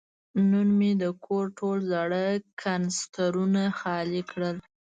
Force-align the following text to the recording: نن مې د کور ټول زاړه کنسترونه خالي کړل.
نن 0.49 0.67
مې 0.77 0.91
د 1.03 1.05
کور 1.25 1.45
ټول 1.57 1.77
زاړه 1.91 2.23
کنسترونه 2.61 3.61
خالي 3.79 4.21
کړل. 4.31 4.55